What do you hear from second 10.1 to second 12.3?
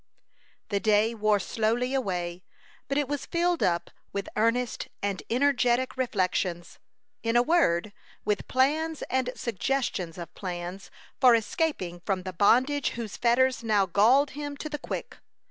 of plans for escaping from